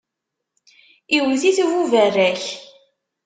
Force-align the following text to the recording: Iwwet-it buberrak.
Iwwet-it 1.17 1.59
buberrak. 1.71 2.43